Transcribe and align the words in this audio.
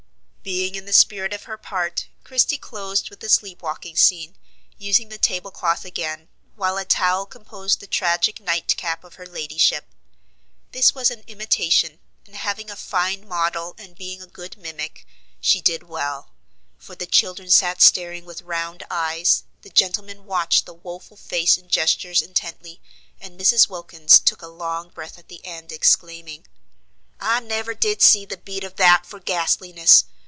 Being 0.43 0.73
in 0.73 0.85
the 0.85 0.91
spirit 0.93 1.33
of 1.33 1.43
her 1.43 1.55
part, 1.59 2.07
Christie 2.23 2.57
closed 2.57 3.11
with 3.11 3.19
the 3.19 3.29
sleep 3.29 3.61
walking 3.61 3.95
scene, 3.95 4.37
using 4.75 5.09
the 5.09 5.19
table 5.19 5.51
cloth 5.51 5.85
again, 5.85 6.29
while 6.55 6.79
a 6.79 6.83
towel 6.83 7.27
composed 7.27 7.79
the 7.79 7.85
tragic 7.85 8.39
nightcap 8.39 9.03
of 9.03 9.13
her 9.15 9.27
ladyship. 9.27 9.85
This 10.71 10.95
was 10.95 11.11
an 11.11 11.23
imitation, 11.27 11.99
and 12.25 12.35
having 12.35 12.71
a 12.71 12.75
fine 12.75 13.27
model 13.27 13.75
and 13.77 13.95
being 13.95 14.19
a 14.19 14.25
good 14.27 14.57
mimic, 14.57 15.05
she 15.39 15.61
did 15.61 15.83
well; 15.83 16.31
for 16.79 16.95
the 16.95 17.05
children 17.05 17.51
sat 17.51 17.79
staring 17.79 18.25
with 18.25 18.41
round 18.41 18.81
eyes, 18.89 19.43
the 19.61 19.69
gentlemen 19.69 20.25
watched 20.25 20.65
the 20.65 20.73
woful 20.73 21.17
face 21.17 21.55
and 21.55 21.69
gestures 21.69 22.23
intently, 22.23 22.81
and 23.19 23.39
Mrs. 23.39 23.69
Wilkins 23.69 24.19
took 24.19 24.41
a 24.41 24.47
long 24.47 24.89
breath 24.89 25.19
at 25.19 25.27
the 25.27 25.45
end, 25.45 25.71
exclaiming: 25.71 26.47
"I 27.19 27.41
never 27.41 27.75
did 27.75 28.01
see 28.01 28.25
the 28.25 28.37
beat 28.37 28.63
of 28.63 28.77
that 28.77 29.05
for 29.05 29.19
gastliness! 29.19 30.05